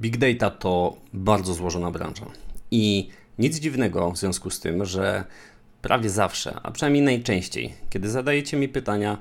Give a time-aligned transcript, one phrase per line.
[0.00, 2.26] Big data to bardzo złożona branża
[2.70, 3.08] i
[3.38, 5.24] nic dziwnego w związku z tym, że
[5.82, 9.18] prawie zawsze, a przynajmniej najczęściej, kiedy zadajecie mi pytania,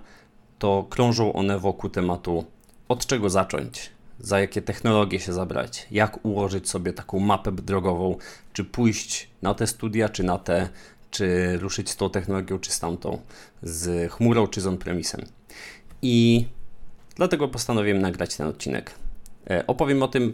[0.60, 2.46] to krążą one wokół tematu
[2.88, 3.90] od czego zacząć,
[4.20, 8.18] za jakie technologie się zabrać, jak ułożyć sobie taką mapę drogową,
[8.54, 10.70] czy pójść na te studia, czy na te,
[11.12, 13.20] czy ruszyć z tą technologią, czy z tamtą,
[13.64, 15.26] z chmurą, czy z on-premisem.
[16.02, 16.48] I
[17.16, 18.92] dlatego postanowiłem nagrać ten odcinek.
[19.50, 20.34] E, opowiem o tym,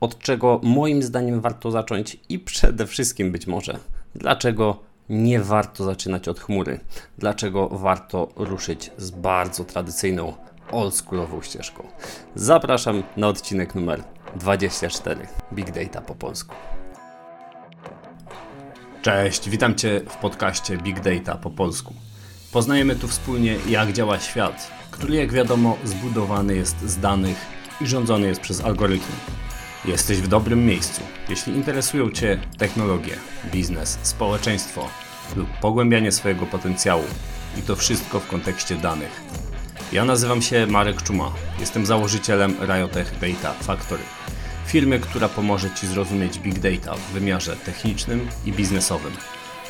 [0.00, 3.78] od czego moim zdaniem warto zacząć i przede wszystkim być może,
[4.14, 6.80] dlaczego nie warto zaczynać od chmury,
[7.18, 10.32] dlaczego warto ruszyć z bardzo tradycyjną,
[10.72, 11.86] oldschoolową ścieżką.
[12.34, 14.02] Zapraszam na odcinek numer
[14.36, 16.54] 24 Big Data po polsku.
[19.02, 21.94] Cześć, witam Cię w podcaście Big Data po polsku.
[22.52, 27.36] Poznajemy tu wspólnie, jak działa świat, który, jak wiadomo, zbudowany jest z danych
[27.80, 29.39] i rządzony jest przez algorytmy.
[29.84, 31.02] Jesteś w dobrym miejscu.
[31.28, 33.16] Jeśli interesują Cię technologie,
[33.52, 34.88] biznes, społeczeństwo
[35.36, 37.04] lub pogłębianie swojego potencjału
[37.58, 39.20] i to wszystko w kontekście danych.
[39.92, 41.32] Ja nazywam się Marek Czuma.
[41.60, 44.02] Jestem założycielem Riotech Data Factory.
[44.66, 49.12] Firmy, która pomoże Ci zrozumieć Big Data w wymiarze technicznym i biznesowym.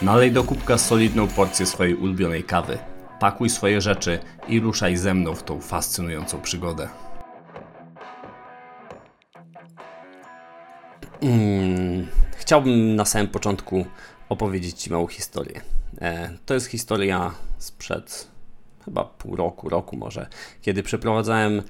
[0.02, 2.78] Nalej do kubka solidną porcję swojej ulubionej kawy.
[3.20, 6.88] Pakuj swoje rzeczy i ruszaj ze mną w tą fascynującą przygodę.
[11.20, 13.86] Hmm, chciałbym na samym początku
[14.28, 15.60] opowiedzieć Ci małą historię.
[16.00, 18.28] E, to jest historia sprzed
[18.84, 20.26] chyba pół roku, roku może,
[20.62, 21.62] kiedy przeprowadzałem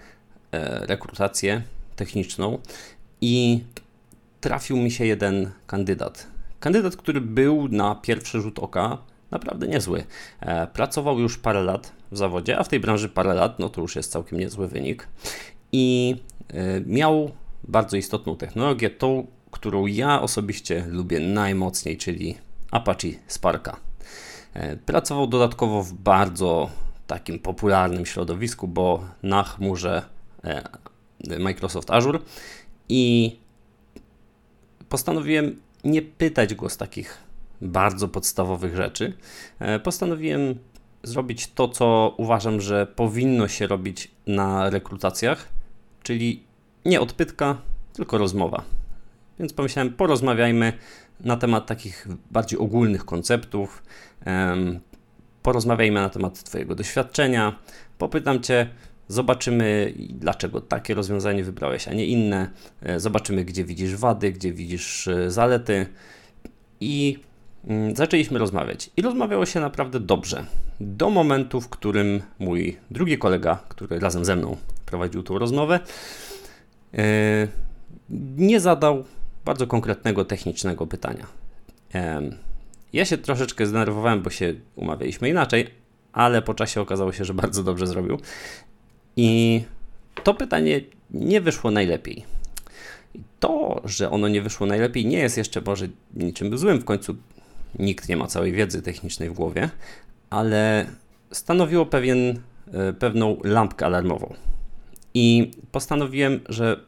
[0.52, 1.62] e, rekrutację
[1.96, 2.58] techniczną
[3.20, 3.64] i
[4.40, 6.26] trafił mi się jeden kandydat.
[6.60, 8.98] Kandydat, który był na pierwszy rzut oka
[9.30, 10.04] naprawdę niezły.
[10.40, 13.80] E, pracował już parę lat w zawodzie, a w tej branży parę lat, no to
[13.80, 15.08] już jest całkiem niezły wynik.
[15.72, 16.16] I
[16.86, 17.30] miał
[17.64, 22.38] bardzo istotną technologię, tą, którą ja osobiście lubię najmocniej, czyli
[22.70, 23.76] Apache Sparka.
[24.54, 26.70] E, pracował dodatkowo w bardzo
[27.06, 30.02] takim popularnym środowisku, bo na chmurze
[30.44, 30.68] e,
[31.38, 32.18] Microsoft Azure
[32.88, 33.36] i
[34.88, 37.18] postanowiłem nie pytać go z takich
[37.60, 39.12] bardzo podstawowych rzeczy.
[39.58, 40.58] E, postanowiłem
[41.02, 45.48] zrobić to, co uważam, że powinno się robić na rekrutacjach,
[46.02, 46.42] czyli
[46.84, 47.56] nie odpytka,
[47.92, 48.62] tylko rozmowa.
[49.40, 50.72] Więc pomyślałem, porozmawiajmy
[51.20, 53.82] na temat takich bardziej ogólnych konceptów.
[55.42, 57.58] Porozmawiajmy na temat Twojego doświadczenia.
[57.98, 58.68] Popytam Cię,
[59.08, 62.50] zobaczymy, dlaczego takie rozwiązanie wybrałeś, a nie inne.
[62.82, 65.86] E, zobaczymy, gdzie widzisz wady, gdzie widzisz e, zalety.
[66.80, 67.18] I
[67.66, 68.90] mm, zaczęliśmy rozmawiać.
[68.96, 70.44] I rozmawiało się naprawdę dobrze.
[70.80, 74.56] Do momentu, w którym mój drugi kolega, który razem ze mną
[74.86, 75.80] prowadził tą rozmowę,
[76.94, 77.48] e,
[78.36, 79.04] nie zadał
[79.50, 81.26] bardzo konkretnego, technicznego pytania.
[82.92, 85.66] Ja się troszeczkę zdenerwowałem, bo się umawialiśmy inaczej,
[86.12, 88.18] ale po czasie okazało się, że bardzo dobrze zrobił.
[89.16, 89.60] I
[90.24, 90.80] to pytanie
[91.10, 92.24] nie wyszło najlepiej.
[93.40, 96.78] To, że ono nie wyszło najlepiej, nie jest jeszcze może niczym złym.
[96.78, 97.16] W końcu
[97.78, 99.70] nikt nie ma całej wiedzy technicznej w głowie,
[100.30, 100.86] ale
[101.32, 102.40] stanowiło pewien,
[102.72, 104.34] e, pewną lampkę alarmową.
[105.14, 106.80] I postanowiłem, że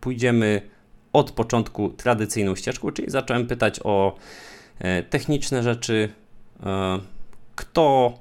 [0.00, 0.73] pójdziemy
[1.14, 4.16] od początku tradycyjną ścieżką, czyli zacząłem pytać o
[4.78, 6.08] e, techniczne rzeczy,
[6.66, 6.98] e,
[7.54, 8.14] kto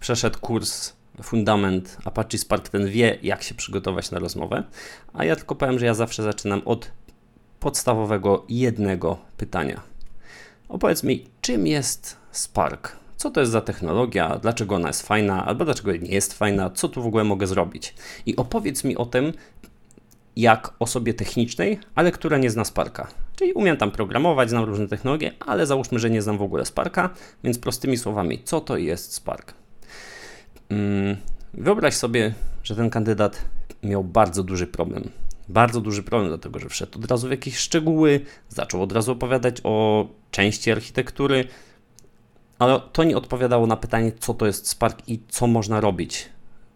[0.00, 0.92] przeszedł kurs
[1.22, 4.62] Fundament Apache Spark, ten wie, jak się przygotować na rozmowę,
[5.12, 6.90] a ja tylko powiem, że ja zawsze zaczynam od
[7.60, 9.80] podstawowego jednego pytania.
[10.68, 12.96] Opowiedz mi, czym jest Spark?
[13.16, 14.38] Co to jest za technologia?
[14.42, 15.46] Dlaczego ona jest fajna?
[15.46, 16.70] Albo dlaczego nie jest fajna?
[16.70, 17.94] Co tu w ogóle mogę zrobić?
[18.26, 19.32] I opowiedz mi o tym,
[20.36, 23.06] jak osobie technicznej, ale która nie zna Sparka.
[23.36, 27.10] Czyli umiem tam programować, znam różne technologie, ale załóżmy, że nie znam w ogóle Sparka,
[27.44, 29.54] więc prostymi słowami, co to jest Spark?
[30.68, 31.16] Hmm,
[31.54, 33.44] wyobraź sobie, że ten kandydat
[33.82, 35.10] miał bardzo duży problem.
[35.48, 39.56] Bardzo duży problem, dlatego że wszedł od razu w jakieś szczegóły, zaczął od razu opowiadać
[39.64, 41.44] o części architektury,
[42.58, 46.28] ale to nie odpowiadało na pytanie, co to jest Spark i co można robić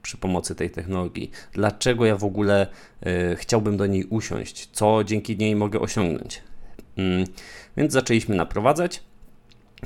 [0.04, 1.30] przy pomocy tej technologii.
[1.52, 2.66] Dlaczego ja w ogóle
[3.06, 4.68] y, chciałbym do niej usiąść?
[4.72, 6.42] Co dzięki niej mogę osiągnąć?
[6.96, 7.26] Mm,
[7.76, 9.02] więc zaczęliśmy naprowadzać.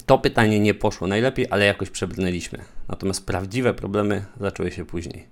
[0.07, 2.59] To pytanie nie poszło najlepiej, ale jakoś przebrnęliśmy.
[2.89, 5.27] Natomiast prawdziwe problemy zaczęły się później.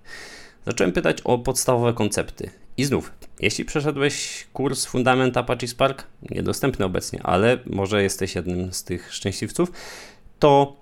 [0.66, 2.50] Zacząłem pytać o podstawowe koncepty.
[2.76, 8.84] I znów, jeśli przeszedłeś kurs Fundament Apache Spark, niedostępny obecnie, ale może jesteś jednym z
[8.84, 9.72] tych szczęśliwców,
[10.38, 10.76] to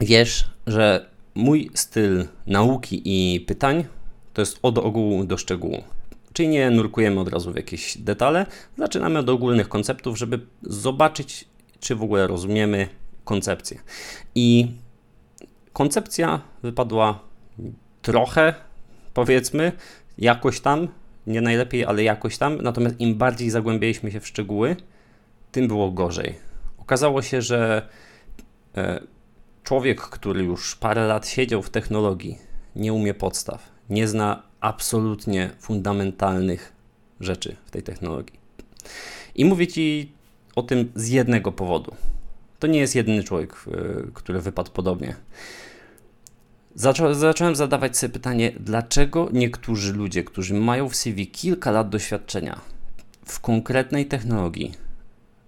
[0.00, 3.84] wiesz, że mój styl nauki i pytań
[4.32, 5.82] to jest od ogółu do szczegółu.
[6.32, 8.46] Czyli nie nurkujemy od razu w jakieś detale,
[8.78, 11.44] zaczynamy od ogólnych konceptów, żeby zobaczyć,
[11.80, 12.88] czy w ogóle rozumiemy
[13.24, 13.80] koncepcję.
[14.34, 14.72] I
[15.72, 17.20] koncepcja wypadła
[18.02, 18.54] trochę,
[19.14, 19.72] powiedzmy,
[20.18, 20.88] jakoś tam,
[21.26, 22.56] nie najlepiej, ale jakoś tam.
[22.62, 24.76] Natomiast im bardziej zagłębialiśmy się w szczegóły,
[25.52, 26.34] tym było gorzej.
[26.78, 27.88] Okazało się, że
[28.76, 29.00] e,
[29.70, 32.38] człowiek, który już parę lat siedział w technologii,
[32.76, 36.72] nie umie podstaw, nie zna absolutnie fundamentalnych
[37.20, 38.38] rzeczy w tej technologii.
[39.34, 40.12] I mówię Ci
[40.56, 41.94] o tym z jednego powodu.
[42.58, 43.54] To nie jest jedyny człowiek,
[44.14, 45.16] który wypadł podobnie.
[46.74, 52.60] Zaczą, zacząłem zadawać sobie pytanie, dlaczego niektórzy ludzie, którzy mają w CV kilka lat doświadczenia
[53.24, 54.74] w konkretnej technologii,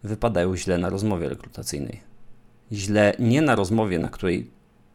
[0.02, 2.11] wypadają źle na rozmowie rekrutacyjnej.
[2.72, 4.50] Źle nie na rozmowie, na której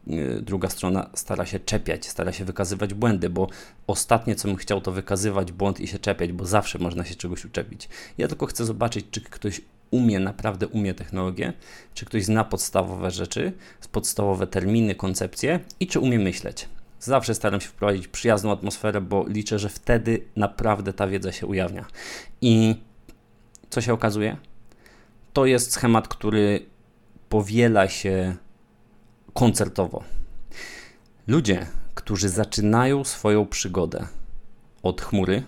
[0.08, 3.48] y, druga strona stara się czepiać, stara się wykazywać błędy, bo
[3.86, 7.44] ostatnie, co bym chciał, to wykazywać błąd i się czepiać, bo zawsze można się czegoś
[7.44, 7.88] uczepić.
[8.18, 9.60] Ja tylko chcę zobaczyć, czy ktoś
[9.90, 11.52] umie, naprawdę umie technologię,
[11.94, 13.52] czy ktoś zna podstawowe rzeczy,
[13.92, 16.68] podstawowe terminy, koncepcje i czy umie myśleć.
[17.00, 21.86] Zawsze staram się wprowadzić przyjazną atmosferę, bo liczę, że wtedy naprawdę ta wiedza się ujawnia.
[22.40, 22.76] I
[23.70, 24.36] co się okazuje?
[25.32, 26.66] To jest schemat, który
[27.28, 28.36] powiela się
[29.34, 30.04] koncertowo.
[31.26, 34.06] Ludzie, którzy zaczynają swoją przygodę
[34.82, 35.42] od chmury,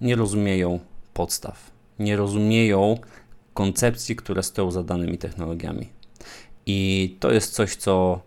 [0.00, 0.80] nie rozumieją
[1.14, 2.98] podstaw, nie rozumieją
[3.54, 5.88] koncepcji, które stoją za danymi technologiami.
[6.66, 8.20] I to jest coś, co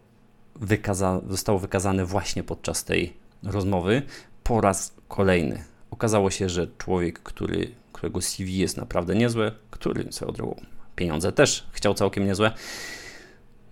[0.56, 3.13] wykaza zostało wykazane właśnie podczas tej
[3.44, 4.01] rozmowy
[4.44, 5.63] po raz kolejny.
[5.91, 11.67] Okazało się, że człowiek, który, którego CV jest naprawdę niezłe, który swoją drogą pieniądze też
[11.71, 12.51] chciał całkiem niezłe,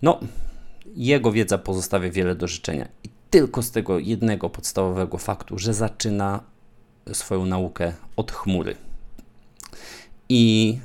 [0.01, 0.19] no,
[0.95, 2.87] jego wiedza pozostawia wiele do życzenia.
[3.03, 6.43] I tylko z tego jednego podstawowego faktu, że zaczyna
[7.13, 8.75] swoją naukę od chmury.
[10.29, 10.79] I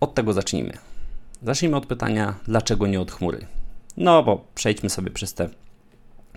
[0.00, 0.72] od tego zacznijmy.
[1.42, 3.46] Zacznijmy od pytania, dlaczego nie od chmury?
[3.96, 5.48] No bo przejdźmy sobie przez, te,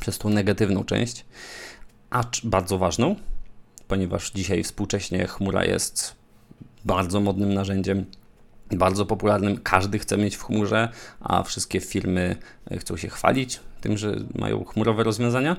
[0.01, 1.25] przez tą negatywną część,
[2.09, 3.15] acz bardzo ważną,
[3.87, 6.22] ponieważ dzisiaj współcześnie chmura jest
[6.85, 8.05] bardzo modnym narzędziem,
[8.71, 9.57] bardzo popularnym.
[9.57, 10.89] Każdy chce mieć w chmurze,
[11.19, 12.35] a wszystkie firmy
[12.79, 15.57] chcą się chwalić tym, że mają chmurowe rozwiązania.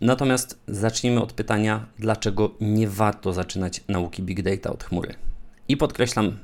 [0.00, 5.14] Natomiast zacznijmy od pytania, dlaczego nie warto zaczynać nauki big data od chmury.
[5.68, 6.38] I podkreślam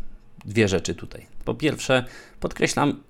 [0.45, 1.27] dwie rzeczy tutaj.
[1.45, 2.05] Po pierwsze,
[2.41, 3.01] podkreślam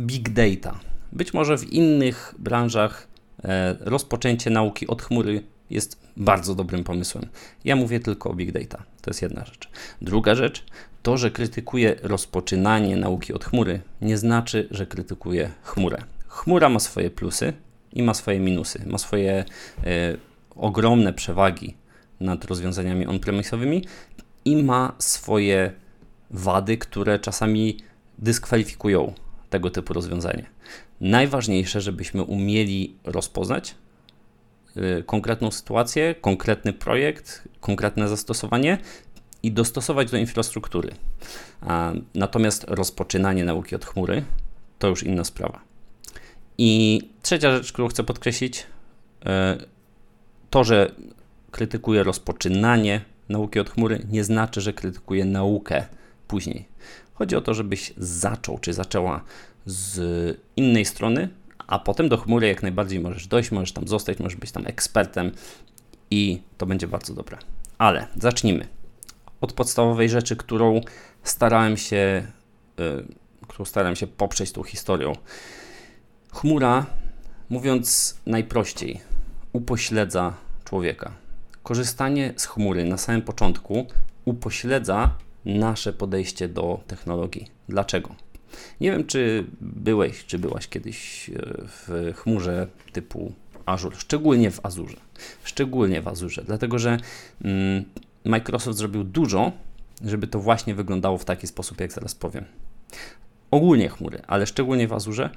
[0.00, 0.78] big data.
[1.12, 3.08] Być może w innych branżach
[3.44, 7.26] e, rozpoczęcie nauki od chmury jest bardzo dobrym pomysłem.
[7.64, 8.82] Ja mówię tylko o big data.
[9.02, 9.68] To jest jedna rzecz.
[10.02, 10.64] Druga rzecz,
[11.02, 16.02] to, że krytykuję rozpoczynanie nauki od chmury, nie znaczy, że krytykuję chmurę.
[16.28, 17.52] Chmura ma swoje plusy
[17.92, 18.82] i ma swoje minusy.
[18.86, 19.44] Ma swoje
[19.84, 20.16] e,
[20.56, 21.74] ogromne przewagi
[22.20, 23.84] nad rozwiązaniami on-premisowymi
[24.44, 25.72] i ma swoje
[26.30, 27.76] wady, które czasami
[28.18, 29.12] dyskwalifikują
[29.50, 30.46] tego typu rozwiązanie.
[31.00, 33.74] Najważniejsze, żebyśmy umieli rozpoznać y,
[35.06, 38.78] konkretną sytuację, konkretny projekt, konkretne zastosowanie
[39.42, 40.94] i dostosować do infrastruktury.
[42.14, 44.24] Natomiast rozpoczynanie nauki od chmury
[44.78, 45.60] to już inna sprawa.
[46.58, 49.26] I trzecia rzecz, którą chcę podkreślić, y,
[50.50, 50.92] to, że
[51.50, 55.84] krytykuję rozpoczynanie nauki od chmury, nie znaczy, że krytykuję naukę
[56.28, 56.68] później.
[57.14, 59.24] Chodzi o to, żebyś zaczął czy zaczęła
[59.66, 61.28] z innej strony,
[61.72, 65.32] a potem do chmury jak najbardziej możesz dojść, możesz tam zostać, możesz być tam ekspertem
[66.10, 67.38] i to będzie bardzo dobre.
[67.78, 68.68] Ale zacznijmy
[69.40, 70.80] od podstawowej rzeczy, którą
[71.22, 72.26] starałem się,
[72.78, 73.06] yy,
[73.48, 75.12] którą starałem się poprzeć tą historią.
[76.32, 76.86] Chmura,
[77.50, 79.00] mówiąc najprościej,
[79.52, 81.12] upośledza człowieka.
[81.62, 83.86] Korzystanie z chmury na samym początku
[84.24, 85.10] upośledza
[85.44, 87.50] nasze podejście do technologii.
[87.68, 88.14] Dlaczego?
[88.80, 91.32] Nie wiem, czy byłeś, czy byłaś kiedyś e,
[91.66, 93.32] w chmurze typu
[93.66, 94.96] Azure, szczególnie w Azure.
[95.44, 96.98] Szczególnie w Azure, dlatego że
[97.44, 97.84] mm,
[98.24, 99.52] Microsoft zrobił dużo,
[100.04, 102.44] żeby to właśnie wyglądało w taki sposób, jak zaraz powiem.
[103.50, 105.30] Ogólnie chmury, ale szczególnie w Azure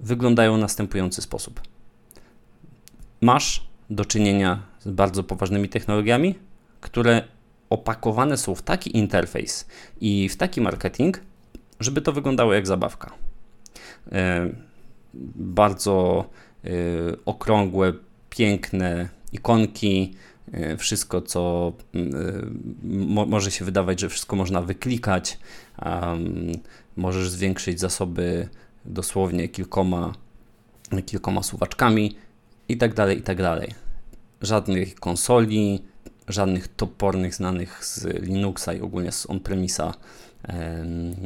[0.00, 1.60] wyglądają w następujący sposób.
[3.20, 6.34] Masz do czynienia z bardzo poważnymi technologiami,
[6.80, 7.24] które
[7.70, 9.66] opakowane są w taki interfejs
[10.00, 11.20] i w taki marketing,
[11.80, 13.10] żeby to wyglądało jak zabawka.
[14.12, 14.48] E,
[15.34, 16.24] bardzo
[16.64, 16.68] e,
[17.24, 17.92] okrągłe,
[18.30, 20.14] piękne ikonki,
[20.52, 21.72] e, wszystko, co
[23.26, 25.38] może się wydawać, że wszystko można wyklikać.
[26.96, 28.48] możesz zwiększyć zasoby
[28.84, 30.12] dosłownie kilkoma,
[31.06, 32.16] kilkoma suwaczkami
[32.68, 33.74] i tak dalej, i tak dalej.
[34.42, 35.82] żadnych konsoli,
[36.28, 39.94] żadnych topornych znanych z Linuxa i ogólnie z on-premisa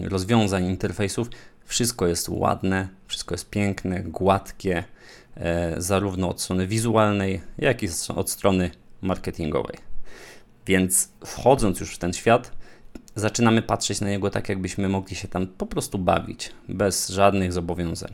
[0.08, 1.28] rozwiązań, interfejsów.
[1.64, 4.84] Wszystko jest ładne, wszystko jest piękne, gładkie,
[5.36, 8.70] e, zarówno od strony wizualnej, jak i od strony
[9.02, 9.76] marketingowej.
[10.66, 12.52] Więc wchodząc już w ten świat,
[13.14, 18.12] zaczynamy patrzeć na niego tak, jakbyśmy mogli się tam po prostu bawić, bez żadnych zobowiązań.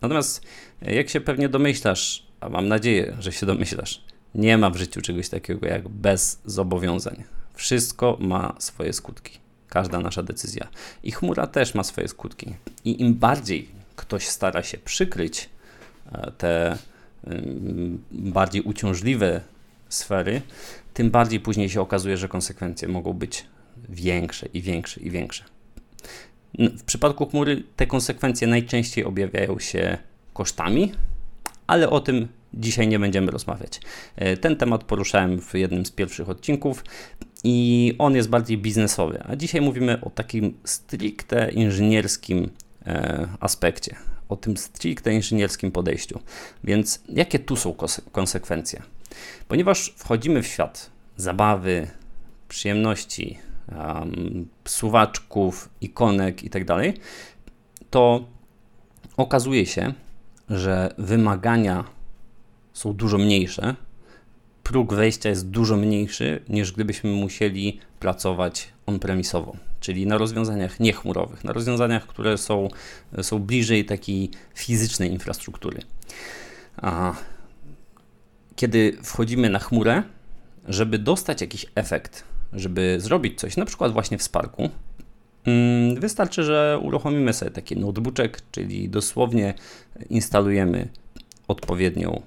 [0.00, 0.46] Natomiast,
[0.82, 4.04] e, jak się pewnie domyślasz, a mam nadzieję, że się domyślasz,
[4.34, 7.24] nie ma w życiu czegoś takiego jak bez zobowiązań.
[7.54, 9.41] Wszystko ma swoje skutki.
[9.72, 10.68] Każda nasza decyzja.
[11.02, 12.54] I chmura też ma swoje skutki.
[12.84, 15.48] I im bardziej ktoś stara się przykryć
[16.12, 16.78] e, te
[18.10, 19.40] bardziej uciążliwe
[19.88, 20.42] sfery,
[20.94, 23.46] tym bardziej później się okazuje, że konsekwencje mogą być
[23.88, 25.44] większe i większe i większe.
[26.58, 29.98] W przypadku chmury te konsekwencje najczęściej objawiają się
[30.32, 30.92] kosztami,
[31.66, 33.80] ale o tym dzisiaj nie będziemy rozmawiać.
[34.16, 36.84] E, ten temat poruszałem w jednym z pierwszych odcinków
[37.44, 42.50] i on jest bardziej biznesowy, a dzisiaj mówimy o takim stricte inżynierskim
[42.86, 43.96] e, aspekcie,
[44.28, 46.20] o tym stricte inżynierskim podejściu.
[46.64, 47.74] Więc jakie tu są
[48.12, 48.82] konsekwencje?
[49.48, 51.88] Ponieważ wchodzimy w świat zabawy,
[52.48, 53.38] przyjemności,
[53.76, 56.64] um, suwaczków, ikonek tak
[57.90, 58.24] to
[59.16, 59.92] okazuje się,
[60.50, 61.84] że wymagania
[62.72, 63.74] są dużo mniejsze,
[64.62, 71.52] próg wejścia jest dużo mniejszy niż gdybyśmy musieli pracować on-premisowo, czyli na rozwiązaniach niechmurowych, na
[71.52, 72.68] rozwiązaniach, które są,
[73.22, 75.82] są bliżej takiej fizycznej infrastruktury.
[76.76, 77.14] A
[78.56, 80.02] kiedy wchodzimy na chmurę,
[80.68, 84.70] żeby dostać jakiś efekt, żeby zrobić coś, na przykład właśnie w Sparku,
[85.44, 88.16] mm, wystarczy, że uruchomimy sobie taki notebook,
[88.50, 89.54] czyli dosłownie
[90.10, 90.88] instalujemy
[91.48, 92.22] odpowiednią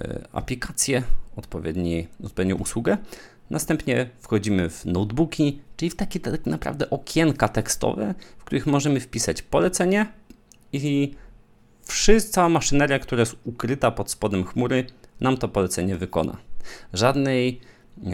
[0.00, 1.02] e, aplikację,
[1.36, 2.98] odpowiedni, odpowiednią usługę.
[3.50, 9.42] Następnie wchodzimy w notebooki, czyli w takie tak naprawdę okienka tekstowe, w których możemy wpisać
[9.42, 10.06] polecenie
[10.72, 11.14] i
[11.84, 14.86] wszystka cała maszyneria, która jest ukryta pod spodem chmury,
[15.20, 16.36] nam to polecenie wykona.
[16.92, 17.60] Żadnej
[18.06, 18.10] e,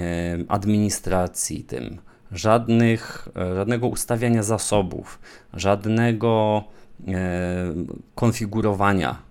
[0.49, 1.99] administracji tym,
[2.33, 5.19] żadnych, żadnego ustawiania zasobów,
[5.55, 6.65] żadnego
[7.09, 7.75] e,
[8.15, 9.23] konfigurowania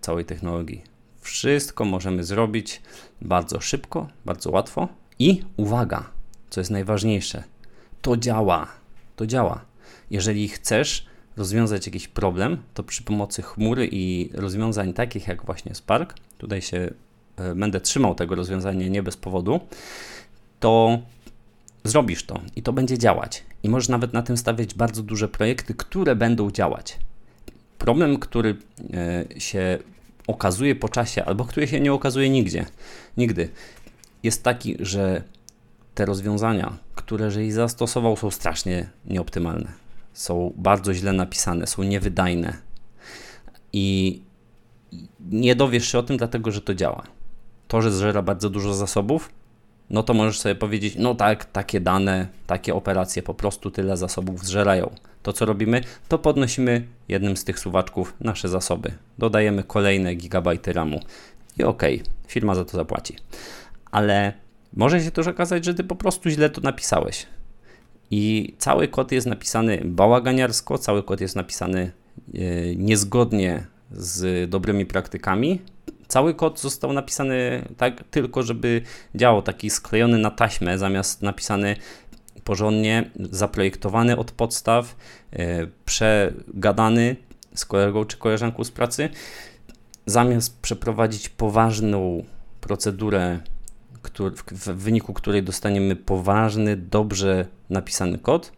[0.00, 0.89] całej technologii.
[1.20, 2.82] Wszystko możemy zrobić
[3.22, 6.10] bardzo szybko, bardzo łatwo i uwaga,
[6.50, 7.44] co jest najważniejsze,
[8.02, 8.66] to działa.
[9.16, 9.64] To działa.
[10.10, 16.14] Jeżeli chcesz rozwiązać jakiś problem, to przy pomocy chmury i rozwiązań takich jak właśnie Spark,
[16.38, 16.90] tutaj się
[17.36, 19.60] e, będę trzymał tego rozwiązania nie bez powodu,
[20.60, 20.98] to
[21.84, 23.44] zrobisz to i to będzie działać.
[23.62, 26.98] I możesz nawet na tym stawiać bardzo duże projekty, które będą działać.
[27.78, 28.56] Problem, który
[28.94, 29.78] e, się
[30.30, 32.66] okazuje po czasie, albo który się nie okazuje nigdzie,
[33.16, 33.48] nigdy,
[34.22, 35.22] jest taki, że
[35.94, 39.72] te rozwiązania, które jeżeli zastosował, są strasznie nieoptymalne.
[40.12, 42.56] Są bardzo źle napisane, są niewydajne.
[43.72, 44.20] I
[45.30, 47.02] nie dowiesz się o tym, dlatego że to działa.
[47.68, 49.30] To, że zżera bardzo dużo zasobów,
[49.90, 54.44] no to możesz sobie powiedzieć, no tak, takie dane, takie operacje po prostu tyle zasobów
[54.44, 54.90] zżerają.
[55.22, 58.92] To co robimy, to podnosimy jednym z tych suwaczków nasze zasoby.
[59.18, 61.00] Dodajemy kolejne gigabajty RAMu
[61.58, 61.82] i ok,
[62.26, 63.16] firma za to zapłaci.
[63.90, 64.32] Ale
[64.72, 67.26] może się też okazać, że ty po prostu źle to napisałeś.
[68.10, 71.92] I cały kod jest napisany bałaganiarsko, cały kod jest napisany
[72.32, 75.60] yy, niezgodnie z dobrymi praktykami,
[76.10, 78.82] Cały kod został napisany tak tylko, żeby
[79.14, 81.76] działał taki sklejony na taśmę, zamiast napisany
[82.50, 84.96] porządnie, zaprojektowany od podstaw,
[85.32, 87.16] e, przegadany
[87.54, 89.08] z kolegą czy koleżanką z pracy,
[90.06, 92.24] zamiast przeprowadzić poważną
[92.60, 93.38] procedurę,
[94.50, 98.52] w wyniku której dostaniemy poważny, dobrze napisany kod,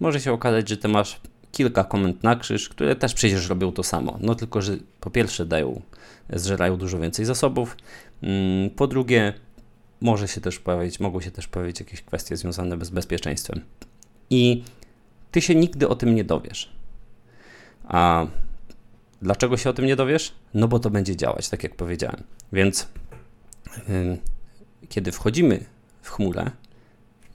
[0.00, 1.20] może się okazać, że ty masz
[1.52, 4.18] kilka komend na krzyż, które też przecież robią to samo.
[4.20, 5.82] No tylko, że po pierwsze dają,
[6.32, 7.76] zżerają dużo więcej zasobów,
[8.22, 9.34] mm, po drugie
[10.00, 13.60] może się też pojawić, mogą się też pojawić jakieś kwestie związane z bezpieczeństwem.
[14.30, 14.64] I
[15.30, 16.72] ty się nigdy o tym nie dowiesz.
[17.84, 18.26] A
[19.22, 20.34] dlaczego się o tym nie dowiesz?
[20.54, 22.22] No bo to będzie działać, tak jak powiedziałem.
[22.52, 22.88] Więc
[24.88, 25.64] kiedy wchodzimy
[26.02, 26.50] w chmurę,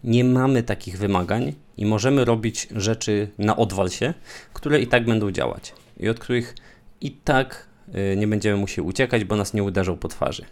[0.03, 4.13] nie mamy takich wymagań i możemy robić rzeczy na odwal się,
[4.53, 6.55] które i tak będą działać i od których
[7.01, 7.67] i tak
[8.13, 10.45] y, nie będziemy musieli uciekać, bo nas nie uderzą po twarzy.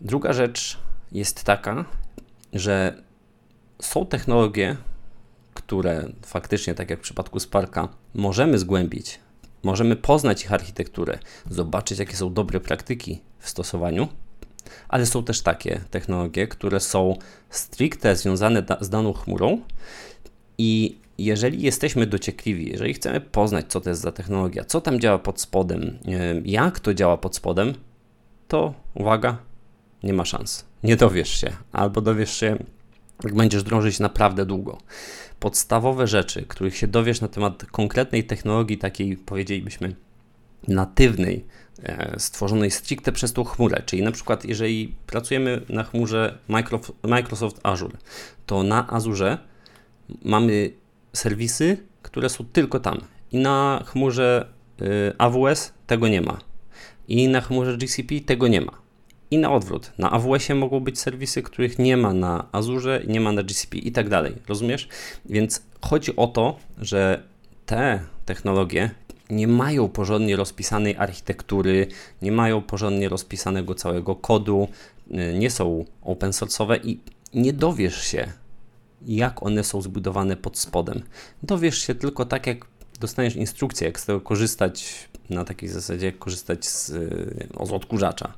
[0.00, 0.78] Druga rzecz
[1.12, 1.84] jest taka,
[2.52, 3.02] że
[3.82, 4.76] są technologie,
[5.54, 9.20] które faktycznie, tak jak w przypadku Sparka, możemy zgłębić
[9.66, 11.18] możemy poznać ich architekturę,
[11.50, 14.08] zobaczyć, jakie są dobre praktyki w stosowaniu,
[14.88, 17.16] ale są też takie technologie, które są
[17.50, 19.60] stricte związane da z daną chmurą
[20.58, 25.18] i jeżeli jesteśmy dociekliwi, jeżeli chcemy poznać, co to jest za technologia, co tam działa
[25.18, 25.98] pod spodem,
[26.44, 27.74] jak to działa pod spodem,
[28.48, 29.38] to uwaga,
[30.02, 30.64] nie ma szans.
[30.82, 32.58] Nie dowiesz się, albo dowiesz się,
[33.24, 34.78] jak będziesz drążyć naprawdę długo.
[35.40, 39.96] Podstawowe rzeczy, których się dowiesz na temat konkretnej technologii, takiej powiedzielibyśmy
[40.68, 41.44] natywnej,
[41.82, 46.38] e, stworzonej stricte przez tą chmurę, czyli na przykład jeżeli pracujemy na chmurze
[47.02, 47.96] Microsoft Azure,
[48.46, 49.38] to na Azure
[50.24, 50.72] mamy
[51.12, 53.00] serwisy, które są tylko tam.
[53.32, 54.48] I na chmurze
[54.82, 56.38] y, AWS tego nie ma.
[57.08, 58.72] I na chmurze GCP tego nie ma.
[59.30, 59.92] I na odwrót.
[59.98, 63.92] Na AWS-ie mogą być serwisy, których nie ma na Azure, nie ma na GCP i
[63.92, 64.34] tak dalej.
[64.48, 64.88] Rozumiesz?
[65.24, 67.22] Więc chodzi o to, że
[67.66, 68.90] te technologie
[69.30, 71.86] nie mają porządnie rozpisanej architektury,
[72.22, 74.68] nie mają porządnie rozpisanego całego kodu,
[75.10, 77.00] y, nie są open source'owe i
[77.34, 78.32] nie dowiesz się,
[79.06, 81.02] jak one są zbudowane pod spodem.
[81.42, 82.66] Dowiesz się tylko tak, jak
[82.98, 86.86] dostaniesz instrukcję, jak z tego korzystać na takiej zasadzie, jak korzystać z,
[87.66, 88.32] z odkurzacza.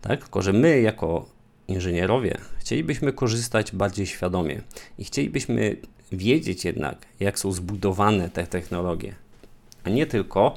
[0.00, 0.20] Tak?
[0.20, 1.28] Tylko, że my jako
[1.68, 4.62] inżynierowie chcielibyśmy korzystać bardziej świadomie
[4.98, 5.76] i chcielibyśmy
[6.12, 9.14] wiedzieć jednak, jak są zbudowane te technologie,
[9.84, 10.56] a nie tylko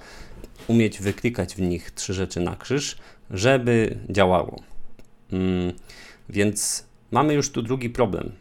[0.67, 2.97] umieć wyklikać w nich trzy rzeczy na krzyż,
[3.31, 4.61] żeby działało.
[5.31, 5.73] Mm,
[6.29, 8.31] więc mamy już tu drugi problem.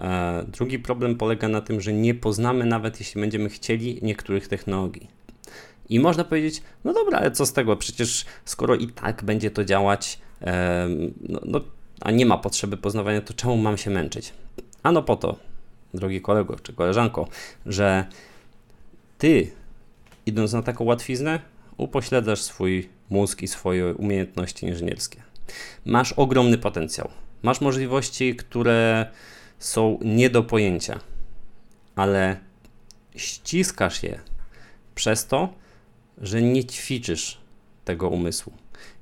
[0.00, 5.08] E, drugi problem polega na tym, że nie poznamy nawet jeśli będziemy chcieli niektórych technologii.
[5.88, 7.76] I można powiedzieć, no dobra, ale co z tego?
[7.76, 10.18] Przecież skoro i tak będzie to działać,
[11.28, 11.60] no, no,
[12.00, 14.32] a nie ma potrzeby poznawania, to czemu mam się męczyć?
[14.82, 15.36] Ano po to,
[15.94, 17.28] drogi kolego czy koleżanko,
[17.66, 18.04] że
[19.18, 19.50] ty,
[20.26, 21.40] idąc na taką łatwiznę,
[21.76, 25.22] upośledzasz swój mózg i swoje umiejętności inżynierskie.
[25.84, 27.08] Masz ogromny potencjał.
[27.42, 29.06] Masz możliwości, które
[29.60, 31.00] są nie do pojęcia,
[31.96, 32.36] ale
[33.16, 34.20] ściskasz je
[34.94, 35.54] przez to,
[36.18, 37.38] że nie ćwiczysz
[37.84, 38.52] tego umysłu.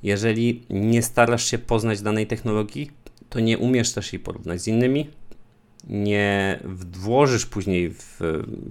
[0.02, 2.90] Jeżeli nie starasz się poznać danej technologii,
[3.30, 5.10] to nie umiesz też jej porównać z innymi,
[5.88, 6.60] nie
[6.92, 8.20] włożysz później w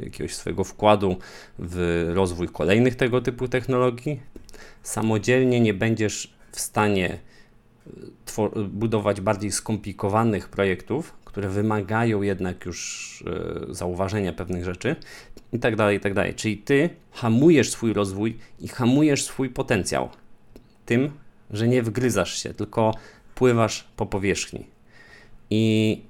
[0.03, 1.17] jakiegoś swojego wkładu
[1.59, 4.19] w rozwój kolejnych tego typu technologii,
[4.83, 7.19] samodzielnie nie będziesz w stanie
[8.67, 13.23] budować bardziej skomplikowanych projektów, które wymagają jednak już
[13.69, 14.95] e, zauważenia pewnych rzeczy
[15.53, 16.33] i tak dalej, i tak dalej.
[16.33, 20.09] Czyli ty hamujesz swój rozwój i hamujesz swój potencjał
[20.85, 21.11] tym,
[21.51, 22.93] że nie wgryzasz się, tylko
[23.35, 24.67] pływasz po powierzchni.
[25.49, 26.01] I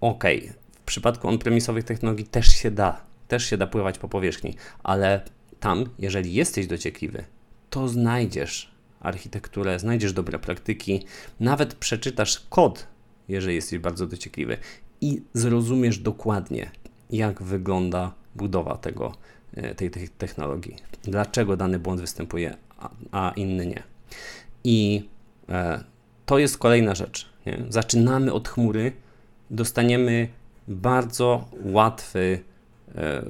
[0.00, 4.54] okej, okay, w przypadku on-premisowych technologii też się da, też się da pływać po powierzchni,
[4.82, 5.20] ale
[5.60, 7.24] tam, jeżeli jesteś dociekliwy,
[7.70, 11.06] to znajdziesz architekturę, znajdziesz dobre praktyki,
[11.40, 12.91] nawet przeczytasz kod
[13.32, 14.56] jeżeli jesteś bardzo dociekliwy
[15.00, 16.70] i zrozumiesz dokładnie,
[17.10, 19.14] jak wygląda budowa tego,
[19.54, 20.76] e, tej, tej technologii.
[21.02, 23.82] Dlaczego dany błąd występuje, a, a inny nie.
[24.64, 25.08] I
[25.48, 25.84] e,
[26.26, 27.28] to jest kolejna rzecz.
[27.46, 27.64] Nie?
[27.68, 28.92] Zaczynamy od chmury,
[29.50, 30.28] dostaniemy
[30.68, 32.38] bardzo łatwy,
[32.94, 33.22] e,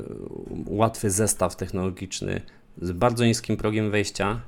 [0.66, 2.40] łatwy zestaw technologiczny
[2.82, 4.40] z bardzo niskim progiem wejścia,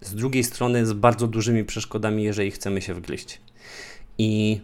[0.00, 3.40] z drugiej strony z bardzo dużymi przeszkodami, jeżeli chcemy się wgryźć.
[4.18, 4.60] I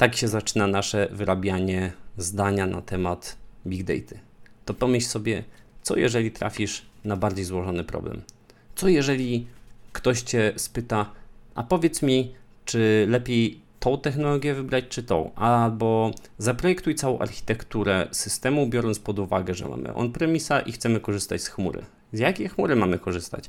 [0.00, 3.36] tak się zaczyna nasze wyrabianie zdania na temat
[3.66, 4.20] big data.
[4.64, 5.44] To pomyśl sobie,
[5.82, 8.22] co jeżeli trafisz na bardziej złożony problem?
[8.76, 9.46] Co jeżeli
[9.92, 11.10] ktoś cię spyta,
[11.54, 12.34] a powiedz mi,
[12.64, 15.34] czy lepiej tą technologię wybrać, czy tą?
[15.34, 21.48] Albo zaprojektuj całą architekturę systemu, biorąc pod uwagę, że mamy on-premisa i chcemy korzystać z
[21.48, 21.84] chmury.
[22.12, 23.44] Z jakiej chmury mamy korzystać?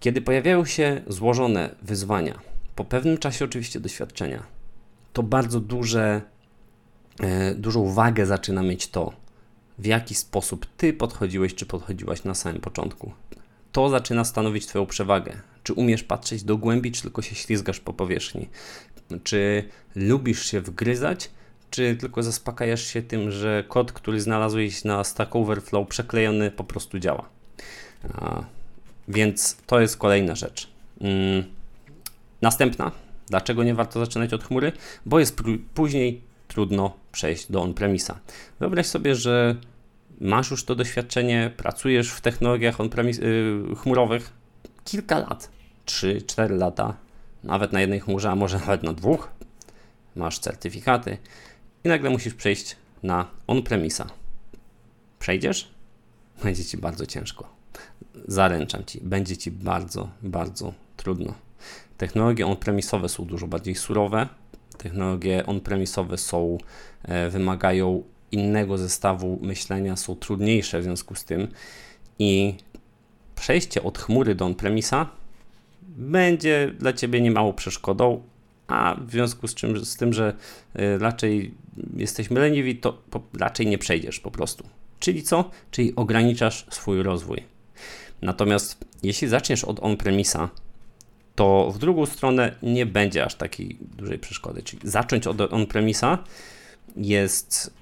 [0.00, 2.38] Kiedy pojawiają się złożone wyzwania,
[2.76, 4.61] po pewnym czasie oczywiście doświadczenia,
[5.12, 6.22] to bardzo duże,
[7.20, 9.12] e, dużą wagę zaczyna mieć to,
[9.78, 13.12] w jaki sposób ty podchodziłeś czy podchodziłaś na samym początku.
[13.72, 15.36] To zaczyna stanowić Twoją przewagę.
[15.62, 18.48] Czy umiesz patrzeć do głębi, czy tylko się ślizgasz po powierzchni?
[19.24, 21.30] Czy lubisz się wgryzać,
[21.70, 26.98] czy tylko zaspokajasz się tym, że kod, który znalazłeś na Stack Overflow przeklejony po prostu
[26.98, 27.28] działa?
[28.14, 28.44] A,
[29.08, 30.68] więc to jest kolejna rzecz.
[31.00, 31.44] Mm.
[32.42, 32.92] Następna
[33.32, 34.72] Dlaczego nie warto zaczynać od chmury?
[35.06, 35.42] Bo jest
[35.74, 38.18] później trudno przejść do on-premisa.
[38.60, 39.56] Wyobraź sobie, że
[40.20, 44.32] masz już to doświadczenie, pracujesz w technologiach on yy, chmurowych
[44.84, 45.50] kilka lat,
[45.86, 46.96] 3-4 lata,
[47.44, 49.30] nawet na jednej chmurze, a może nawet na dwóch.
[50.16, 51.18] Masz certyfikaty
[51.84, 54.06] i nagle musisz przejść na on-premisa.
[55.18, 55.70] Przejdziesz?
[56.44, 57.48] Będzie ci bardzo ciężko.
[58.28, 61.34] zaręczam Ci, będzie Ci bardzo, bardzo trudno.
[62.02, 64.28] Technologie on-premisowe są dużo bardziej surowe.
[64.78, 66.58] Technologie on-premisowe są,
[67.02, 71.48] e, wymagają innego zestawu myślenia, są trudniejsze w związku z tym
[72.18, 72.54] i
[73.34, 75.06] przejście od chmury do on-premisa
[75.82, 78.22] będzie dla Ciebie niemałą przeszkodą,
[78.66, 80.34] a w związku z, czym, z tym, że
[80.78, 81.54] y, raczej
[81.96, 83.02] jesteśmy leniwi, to
[83.38, 84.64] raczej nie przejdziesz po prostu.
[84.98, 85.50] Czyli co?
[85.70, 87.42] Czyli ograniczasz swój rozwój.
[88.22, 90.48] Natomiast jeśli zaczniesz od on-premisa,
[91.34, 94.62] to w drugą stronę nie będzie aż takiej dużej przeszkody.
[94.62, 96.18] Czyli zacząć od on-premisa
[96.96, 97.74] jest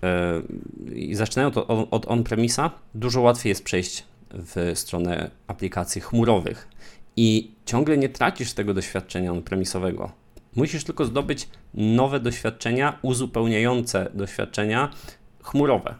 [0.86, 1.56] yy, i zaczynając
[1.90, 6.68] od on-premisa, dużo łatwiej jest przejść w stronę aplikacji chmurowych
[7.16, 10.10] i ciągle nie tracisz tego doświadczenia on-premisowego.
[10.56, 14.90] Musisz tylko zdobyć nowe doświadczenia, uzupełniające doświadczenia
[15.42, 15.94] chmurowe.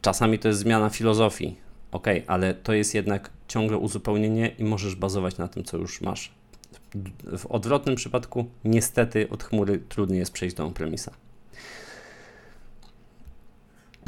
[0.00, 1.56] Czasami to jest zmiana filozofii,
[1.94, 6.32] ok, ale to jest jednak ciągle uzupełnienie i możesz bazować na tym, co już masz.
[7.38, 11.12] W odwrotnym przypadku, niestety, od chmury trudniej jest przejść do on-premisa.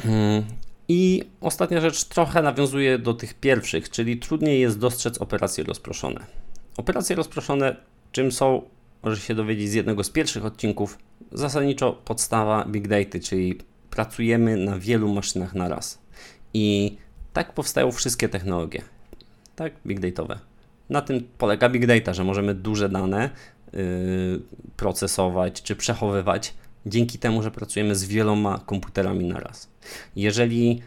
[0.01, 0.43] Hmm.
[0.87, 6.25] I ostatnia rzecz trochę nawiązuje do tych pierwszych, czyli trudniej jest dostrzec operacje rozproszone.
[6.77, 7.75] Operacje rozproszone
[8.11, 8.61] czym są?
[9.03, 10.97] Możesz się dowiedzieć z jednego z pierwszych odcinków.
[11.31, 15.99] Zasadniczo podstawa big data, czyli pracujemy na wielu maszynach na raz.
[16.53, 16.97] I
[17.37, 18.81] tak powstają wszystkie technologie,
[19.55, 20.39] tak, big dataowe.
[20.89, 23.29] Na tym polega big data, że możemy duże dane
[23.73, 23.79] yy,
[24.77, 26.53] procesować czy przechowywać
[26.85, 29.69] dzięki temu, że pracujemy z wieloma komputerami na raz.
[30.15, 30.81] Jeżeli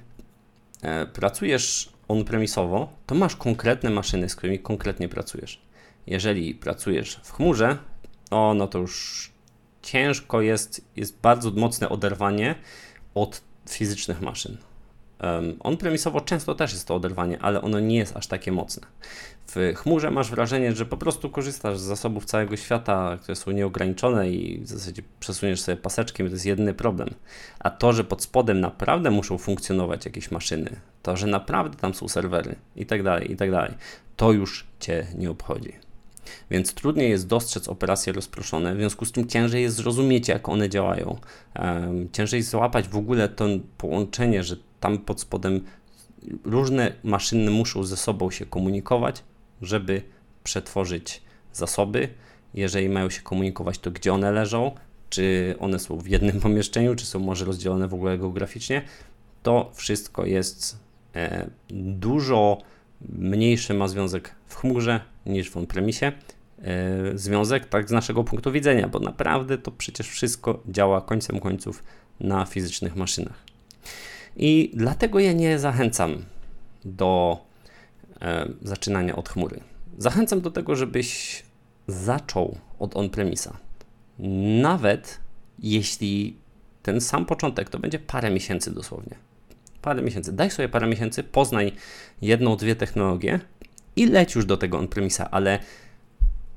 [0.83, 5.63] e, pracujesz on-premisowo, to masz konkretne maszyny, z którymi konkretnie pracujesz.
[6.07, 7.79] Jeżeli pracujesz w chmurze,
[8.31, 9.31] o, no to już
[9.83, 12.55] ciężko jest, jest bardzo mocne oderwanie
[13.15, 14.70] od fizycznych maszyn.
[15.23, 18.87] Um, on-premisowo często też jest to oderwanie, ale ono nie jest aż takie mocne.
[19.55, 24.31] W chmurze masz wrażenie, że po prostu korzystasz z zasobów całego świata, które są nieograniczone
[24.31, 27.09] i w zasadzie przesuniesz sobie paseczkiem, to jest jedyny problem.
[27.59, 32.09] A to, że pod spodem naprawdę muszą funkcjonować jakieś maszyny, to, że naprawdę tam są
[32.09, 33.75] serwery i tak dalej, i tak dalej,
[34.17, 35.73] to już Cię nie obchodzi.
[36.51, 40.69] Więc trudniej jest dostrzec operacje rozproszone, w związku z tym ciężej jest zrozumieć, jak one
[40.69, 41.17] działają.
[42.13, 43.47] Ciężej złapać w ogóle to
[43.79, 45.61] połączenie, że tam pod spodem
[46.45, 49.23] różne maszyny muszą ze sobą się komunikować,
[49.63, 50.03] żeby
[50.45, 52.09] przetworzyć zasoby.
[52.55, 54.73] Jeżeli mają się komunikować, to gdzie one leżą,
[55.11, 58.83] czy one są w jednym pomieszczeniu, czy są może rozdzielone w ogóle geograficznie,
[59.43, 60.79] to wszystko jest
[61.15, 62.59] e, dużo
[63.09, 66.13] mniejszy ma związek w chmurze niż w on-premisie.
[66.63, 71.83] E, związek tak z naszego punktu widzenia, bo naprawdę to przecież wszystko działa końcem końców
[72.21, 73.50] na fizycznych maszynach.
[74.37, 76.25] I dlatego ja nie zachęcam
[76.85, 77.39] do
[78.21, 79.61] e, zaczynania od chmury.
[79.99, 81.43] Zachęcam do tego, żebyś
[81.87, 83.57] zaczął od on-premisa.
[84.63, 85.21] Nawet
[85.59, 86.37] jeśli
[86.83, 89.17] ten sam początek to będzie parę miesięcy dosłownie.
[89.83, 90.33] Parę miesięcy.
[90.33, 91.73] Daj sobie parę miesięcy, poznaj
[92.23, 93.41] jedną, dwie technologie
[93.97, 95.59] i leć już do tego on-premisa, ale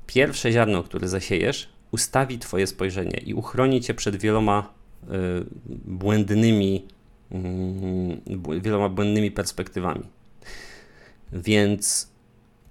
[0.06, 5.06] pierwsze ziarno, które zasiejesz, ustawi Twoje spojrzenie i uchroni Cię przed wieloma y,
[5.84, 6.86] błędnymi
[8.60, 10.02] wieloma błędnymi perspektywami.
[11.32, 12.08] Więc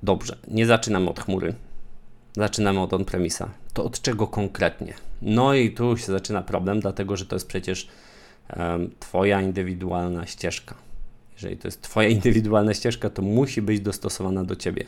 [0.03, 1.53] dobrze, nie zaczynamy od chmury,
[2.37, 3.49] zaczynamy od on-premisa.
[3.73, 4.93] To od czego konkretnie?
[5.21, 7.87] No i tu się zaczyna problem, dlatego że to jest przecież
[8.57, 10.75] um, Twoja indywidualna ścieżka.
[11.33, 14.85] Jeżeli to jest Twoja indywidualna ścieżka, to musi być dostosowana do Ciebie.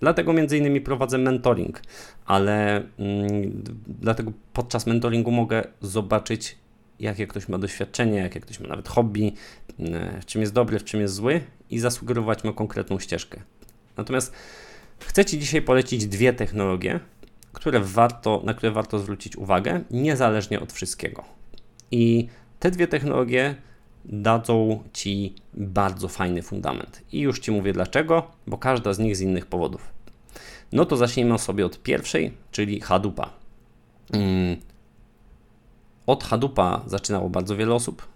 [0.00, 1.82] Dlatego między innymi prowadzę mentoring,
[2.26, 6.56] ale mm, dlatego podczas mentoringu mogę zobaczyć,
[7.00, 9.32] jakie ktoś ma doświadczenie, jakie ktoś ma nawet hobby,
[10.20, 13.40] w czym jest dobry, w czym jest zły i zasugerować mu konkretną ścieżkę.
[13.96, 14.32] Natomiast
[14.98, 17.00] chcę Ci dzisiaj polecić dwie technologie,
[17.52, 21.24] które warto, na które warto zwrócić uwagę, niezależnie od wszystkiego.
[21.90, 23.54] I te dwie technologie
[24.04, 27.02] dadzą Ci bardzo fajny fundament.
[27.12, 29.92] I już Ci mówię dlaczego, bo każda z nich z innych powodów.
[30.72, 33.30] No to zacznijmy sobie od pierwszej, czyli Hadoopa.
[36.06, 38.06] Od Hadoopa zaczynało bardzo wiele osób,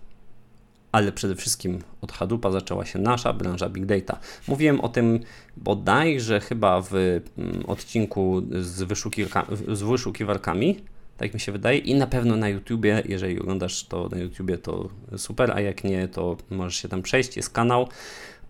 [0.93, 4.19] ale przede wszystkim od Hadoopa zaczęła się nasza branża Big Data.
[4.49, 5.21] Mówiłem o tym
[5.57, 7.21] bodajże chyba w mm,
[7.67, 10.81] odcinku z, wyszukiwarka, z wyszukiwarkami,
[11.17, 14.89] tak mi się wydaje, i na pewno na YouTubie, jeżeli oglądasz to na YouTubie, to
[15.17, 17.89] super, a jak nie, to możesz się tam przejść, jest kanał.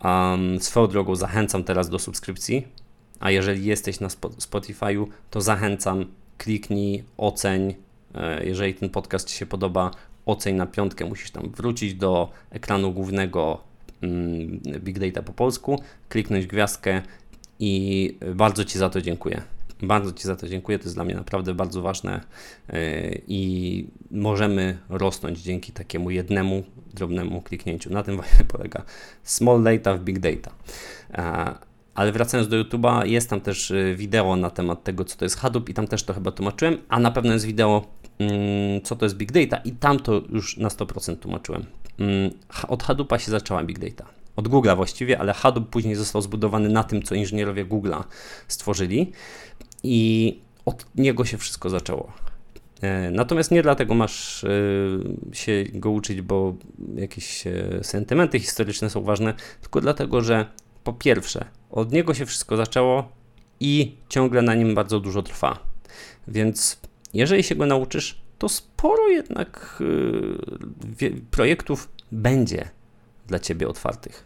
[0.05, 2.69] Um, swoją drogą zachęcam teraz do subskrypcji,
[3.21, 6.07] a jeżeli jesteś na Spotify'u, to zachęcam,
[6.39, 7.75] kliknij, oceń,
[8.45, 9.91] jeżeli ten podcast Ci się podoba,
[10.27, 11.05] oceń na piątkę.
[11.05, 13.61] Musisz tam wrócić do ekranu głównego,
[14.03, 17.03] mm, Big Data po polsku, kliknąć gwiazdkę
[17.59, 19.43] i bardzo Ci za to dziękuję.
[19.83, 20.79] Bardzo Ci za to dziękuję.
[20.79, 22.21] To jest dla mnie naprawdę bardzo ważne
[22.73, 26.63] yy, i możemy rosnąć dzięki takiemu jednemu
[26.95, 27.93] drobnemu kliknięciu.
[27.93, 28.83] Na tym właśnie polega
[29.23, 30.51] small data w big data.
[31.95, 35.69] Ale wracając do YouTube'a, jest tam też wideo na temat tego, co to jest Hadoop
[35.69, 37.87] i tam też to chyba tłumaczyłem, a na pewno jest wideo,
[38.85, 41.67] co to jest Big Data i tam to już na 100% tłumaczyłem.
[41.99, 42.31] Mm,
[42.69, 44.07] od Hadoopa się zaczęła Big Data.
[44.37, 48.05] Od Google'a właściwie, ale Hadoop później został zbudowany na tym, co inżynierowie Google'a
[48.49, 49.13] stworzyli
[49.83, 52.13] i od niego się wszystko zaczęło.
[52.81, 54.49] E, natomiast nie dlatego masz e,
[55.33, 56.55] się go uczyć, bo
[56.95, 60.47] jakieś e, sentymenty historyczne są ważne, tylko dlatego, że
[60.85, 63.09] po pierwsze, od niego się wszystko zaczęło
[63.61, 65.59] i ciągle na nim bardzo dużo trwa.
[66.29, 66.81] Więc
[67.15, 69.83] jeżeli się go nauczysz, to sporo jednak
[71.31, 72.69] projektów będzie
[73.27, 74.25] dla ciebie otwartych.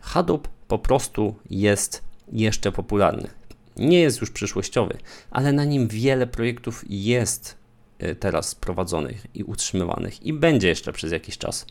[0.00, 3.28] Hadoop po prostu jest jeszcze popularny.
[3.76, 4.98] Nie jest już przyszłościowy,
[5.30, 7.56] ale na nim wiele projektów jest
[8.02, 11.66] Y, teraz prowadzonych i utrzymywanych i będzie jeszcze przez jakiś czas.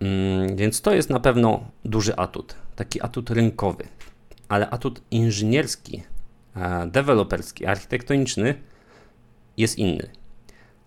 [0.00, 3.84] Mm, więc to jest na pewno duży atut, taki atut rynkowy,
[4.48, 6.02] ale atut inżynierski,
[6.56, 8.54] e, deweloperski, architektoniczny
[9.56, 10.10] jest inny.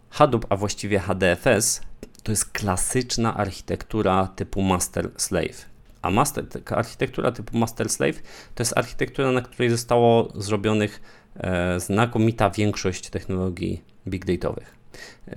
[0.09, 1.81] Hadoop, a właściwie HDFS,
[2.23, 5.65] to jest klasyczna architektura typu master-slave.
[6.01, 8.21] A master, architektura typu master-slave
[8.55, 11.01] to jest architektura, na której zostało zrobionych
[11.35, 14.75] e, znakomita większość technologii big dataowych.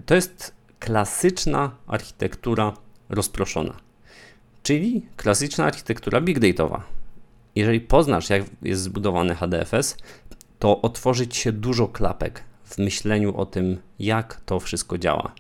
[0.06, 2.72] To jest klasyczna architektura
[3.08, 3.76] rozproszona,
[4.62, 6.82] czyli klasyczna architektura big dataowa.
[7.54, 9.96] Jeżeli poznasz, jak jest zbudowany HDFS,
[10.58, 15.32] to otworzy ci się dużo klapek w myśleniu o tym, jak to wszystko działa.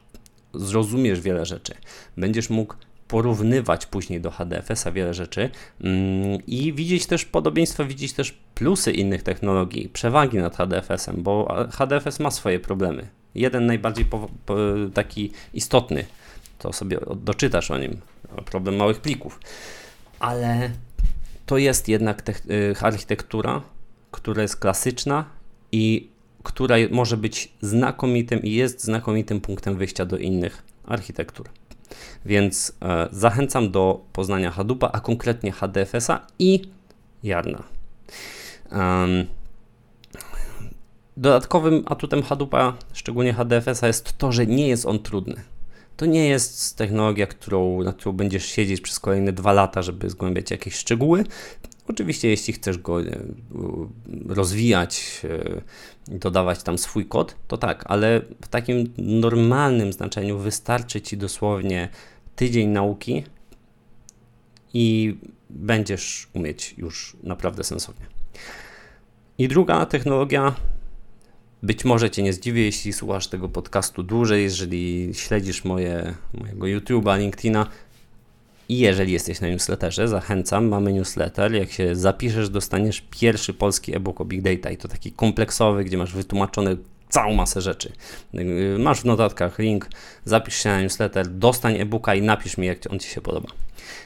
[0.54, 1.74] Zrozumiesz wiele rzeczy.
[2.16, 2.74] Będziesz mógł
[3.08, 9.22] porównywać później do HDFS-a wiele rzeczy mm, i widzieć też podobieństwa, widzieć też plusy innych
[9.22, 13.08] technologii, przewagi nad HDFS-em, bo HDFS ma swoje problemy.
[13.34, 14.56] Jeden najbardziej po, po,
[14.94, 16.04] taki istotny,
[16.58, 18.00] to sobie doczytasz o nim,
[18.44, 19.40] problem małych plików,
[20.20, 20.70] ale
[21.46, 23.62] to jest jednak y, architektura,
[24.10, 25.24] która jest klasyczna
[25.72, 26.08] i
[26.48, 31.48] która może być znakomitym i jest znakomitym punktem wyjścia do innych architektur.
[32.24, 36.62] Więc e, zachęcam do poznania Hadoopa, a konkretnie HDFS-a i
[37.22, 37.62] Jarna.
[38.72, 39.26] Um,
[41.16, 45.36] dodatkowym atutem Hadoopa, szczególnie HDFS-a, jest to, że nie jest on trudny.
[45.96, 50.50] To nie jest technologia, którą, na którą będziesz siedzieć przez kolejne dwa lata, żeby zgłębiać
[50.50, 51.24] jakieś szczegóły.
[51.88, 52.96] Oczywiście, jeśli chcesz go
[54.26, 61.16] rozwijać, e, dodawać tam swój kod, to tak, ale w takim normalnym znaczeniu wystarczy ci
[61.16, 61.88] dosłownie
[62.36, 63.24] tydzień nauki
[64.74, 65.16] i
[65.50, 68.06] będziesz umieć już naprawdę sensownie.
[69.38, 70.54] I druga technologia,
[71.62, 77.18] być może Cię nie zdziwię, jeśli słuchasz tego podcastu dłużej, jeżeli śledzisz moje, mojego YouTube'a,
[77.18, 77.66] LinkedIna,
[78.68, 81.52] i jeżeli jesteś na newsletterze, zachęcam, mamy newsletter.
[81.52, 85.98] Jak się zapiszesz, dostaniesz pierwszy polski e-book o Big Data i to taki kompleksowy, gdzie
[85.98, 86.76] masz wytłumaczone
[87.08, 87.92] całą masę rzeczy.
[88.78, 89.90] Masz w notatkach link,
[90.24, 93.48] zapisz się na newsletter, dostań e-booka i napisz mi, jak on Ci się podoba.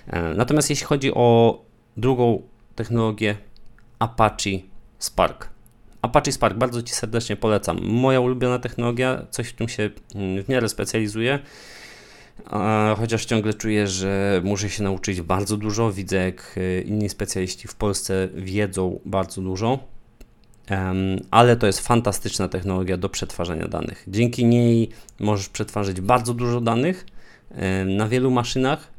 [0.07, 1.61] E, natomiast jeśli chodzi o
[1.97, 2.43] drugą
[2.75, 3.37] technologię,
[3.99, 4.51] Apache
[4.99, 5.49] Spark.
[6.03, 7.79] Apache Spark bardzo Ci serdecznie polecam.
[7.83, 11.39] Moja ulubiona technologia, coś w czym się mm, w miarę specjalizuję
[12.99, 15.93] chociaż ciągle czuję, że muszę się nauczyć bardzo dużo.
[15.93, 19.79] Widzę, jak e, inni specjaliści w Polsce wiedzą bardzo dużo,
[21.31, 24.05] ale to jest fantastyczna technologia do przetwarzania danych.
[24.09, 24.89] Dzięki niej
[25.21, 27.07] możesz przetwarzać bardzo dużo danych
[27.87, 28.93] na wielu maszynach.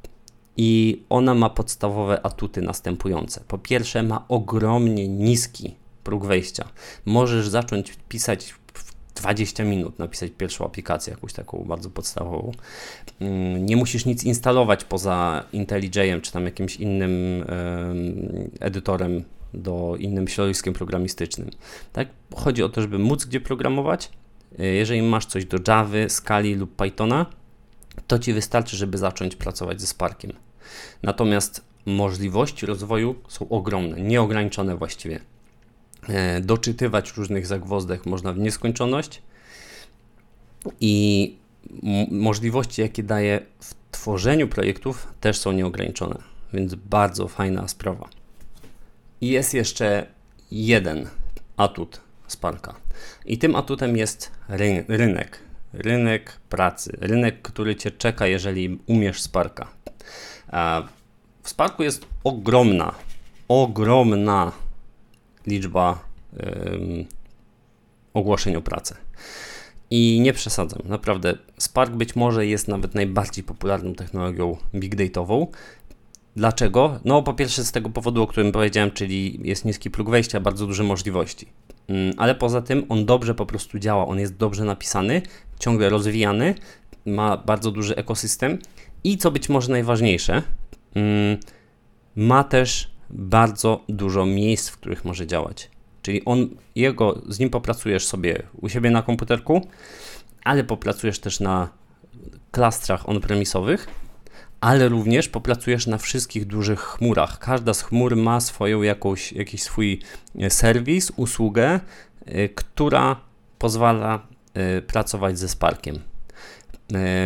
[0.57, 3.43] I ona ma podstawowe atuty następujące.
[3.47, 6.67] Po pierwsze, ma ogromnie niski próg wejścia.
[7.05, 8.55] Możesz zacząć pisać
[9.15, 12.51] 20 minut napisać pierwszą aplikację, jakąś taką bardzo podstawową.
[13.19, 17.45] Mm, nie musisz nic instalować poza IntelliJ'em czy tam jakimś innym
[18.59, 19.23] edytorem
[19.53, 21.49] do innym środowiskiem programistycznym.
[21.93, 22.07] Tak?
[22.35, 24.09] Chodzi o to, żeby móc gdzie programować.
[24.59, 27.25] E, jeżeli masz coś do Java, Scala lub Pythona,
[28.07, 30.33] to ci wystarczy, żeby zacząć pracować ze Sparkiem.
[31.03, 35.19] Natomiast możliwości rozwoju są ogromne, nieograniczone właściwie.
[36.09, 39.21] E, doczytywać różnych zagwozdek można w nieskończoność
[40.81, 41.35] i
[42.11, 46.15] możliwości, jakie daje w tworzeniu projektów, też są nieograniczone,
[46.53, 48.09] więc bardzo fajna sprawa.
[49.21, 50.05] I jest jeszcze
[50.51, 51.07] jeden
[51.57, 52.75] atut Sparka.
[53.25, 55.39] I tym atutem jest ry rynek.
[55.73, 59.67] Rynek pracy, rynek, który cię czeka, jeżeli umiesz Sparka.
[61.43, 62.95] w Sparku jest ogromna,
[63.47, 64.51] ogromna
[65.47, 66.05] liczba
[68.13, 68.95] ogłoszeń o pracę.
[69.89, 71.37] I nie przesadzam, naprawdę.
[71.57, 75.47] Spark być może jest nawet najbardziej popularną technologią big dataową.
[76.35, 76.99] Dlaczego?
[77.05, 80.67] No, po pierwsze z tego powodu, o którym powiedziałem, czyli jest niski próg wejścia, bardzo
[80.67, 81.47] duże możliwości.
[81.87, 85.21] Mm, ale poza tym on dobrze po prostu działa, on jest dobrze napisany,
[85.59, 86.55] ciągle rozwijany,
[87.05, 88.57] ma bardzo duży ekosystem
[89.03, 90.41] i co być może najważniejsze,
[90.95, 91.37] mm,
[92.15, 95.69] ma też bardzo dużo miejsc, w których może działać.
[96.01, 99.67] Czyli on, jego, z nim popracujesz sobie u siebie na komputerku,
[100.43, 101.69] ale popracujesz też na
[102.51, 103.87] klastrach on-premisowych,
[104.61, 107.39] ale również popracujesz na wszystkich dużych chmurach.
[107.39, 109.99] Każda z chmur ma swoją jakąś, jakiś swój
[110.39, 111.79] e, serwis, usługę,
[112.27, 113.19] y, która
[113.59, 114.27] pozwala
[114.77, 115.99] y, pracować ze Sparkiem.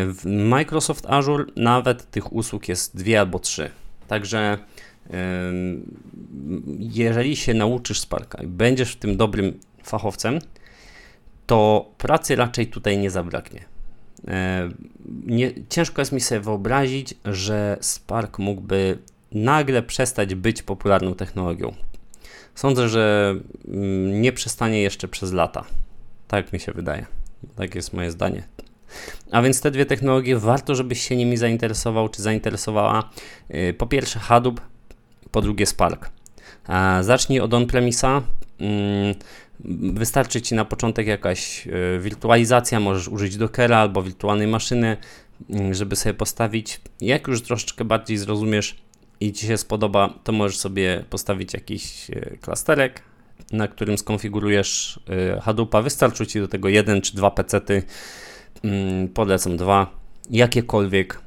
[0.08, 3.70] W Microsoft Azure nawet tych usług jest dwie albo trzy.
[4.08, 4.58] Także
[6.80, 10.40] jeżeli się nauczysz Sparka i będziesz w tym dobrym fachowcem,
[11.46, 13.66] to pracy raczej tutaj nie zabraknie.
[15.26, 18.98] Nie, ciężko jest mi sobie wyobrazić, że Spark mógłby
[19.32, 21.74] nagle przestać być popularną technologią.
[22.56, 23.36] Sądzę, że
[23.68, 25.64] mm, nie przestanie jeszcze przez lata.
[26.28, 27.06] Tak mi się wydaje.
[27.56, 28.44] Tak jest moje zdanie.
[29.32, 33.10] A więc te dwie technologie warto, żebyś się nimi zainteresował czy zainteresowała.
[33.56, 34.62] Y, po pierwsze Hadoop,
[35.32, 36.10] po drugie Spark.
[37.02, 38.22] Zacznij od on-premisa.
[38.60, 39.16] Mm,
[39.94, 44.98] wystarczy Ci na początek jakaś y, wirtualizacja, możesz użyć Dockera albo wirtualnej maszyny,
[45.50, 46.82] mm, żeby sobie postawić.
[47.02, 48.76] Jak już troszeczkę bardziej zrozumiesz
[49.20, 53.02] i Ci się spodoba, to możesz sobie postawić jakiś y, klasterek,
[53.52, 55.00] na którym skonfigurujesz
[55.42, 55.82] Hadoopa.
[55.82, 57.84] Wystarczy Ci do tego jeden czy dwa pecety.
[58.64, 59.92] Mm, polecam dwa,
[60.30, 61.20] jakiekolwiek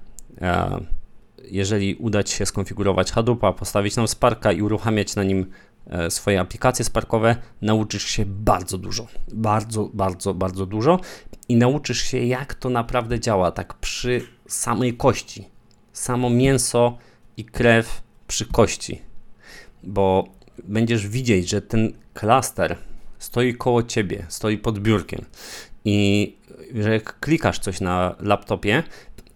[1.45, 5.47] jeżeli uda Ci się skonfigurować Hadoopa, postawić nam Sparka i uruchamiać na nim
[5.87, 9.07] e, swoje aplikacje Sparkowe, nauczysz się bardzo dużo.
[9.33, 11.01] Bardzo, bardzo, bardzo dużo
[11.49, 15.49] i nauczysz się, jak to naprawdę działa, tak przy samej kości.
[15.93, 16.99] Samo mięso
[17.37, 19.01] i krew przy kości.
[19.83, 20.29] Bo
[20.65, 22.77] będziesz widzieć, że ten klaster
[23.19, 25.25] stoi koło ciebie, stoi pod biurkiem
[25.85, 26.37] i
[26.75, 28.83] że jak klikasz coś na laptopie,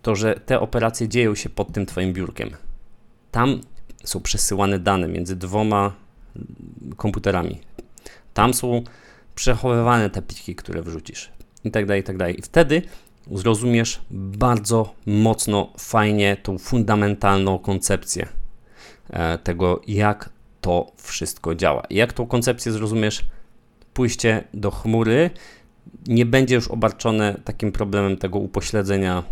[0.04, 2.50] to że te operacje dzieją się pod tym Twoim biurkiem.
[3.30, 3.60] Tam
[4.04, 5.92] są przesyłane dane między dwoma
[6.96, 7.60] komputerami.
[8.34, 8.82] Tam są
[9.34, 11.32] przechowywane te pliki, które wrzucisz
[11.64, 12.38] i tak dalej, i tak dalej.
[12.38, 12.82] I wtedy
[13.32, 18.28] zrozumiesz bardzo mocno, fajnie tą fundamentalną koncepcję
[19.10, 21.82] e, tego, jak to wszystko działa.
[21.90, 23.24] Jak tą koncepcję zrozumiesz,
[23.94, 25.30] pójście do chmury
[26.06, 29.22] nie będzie już obarczone takim problemem tego upośledzenia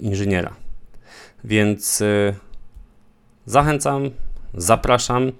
[0.00, 0.54] inżyniera.
[1.44, 2.34] Więc y,
[3.46, 4.10] zachęcam,
[4.54, 5.32] zapraszam.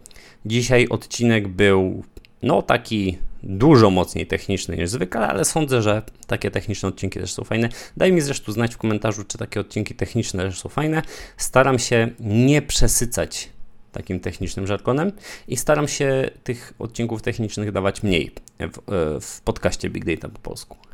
[0.47, 2.05] Dzisiaj odcinek był
[2.43, 7.45] no taki dużo mocniej techniczny niż zwykle, ale sądzę, że takie techniczne odcinki też są
[7.45, 7.69] fajne.
[7.97, 11.03] Daj mi zresztą znać w komentarzu, czy takie odcinki techniczne też są fajne.
[11.37, 13.49] Staram się nie przesycać
[13.93, 15.13] takim technicznym żargonem
[15.49, 20.39] i staram się tych odcinków technicznych dawać mniej w, e, w podcaście Big Data po
[20.39, 20.88] polsku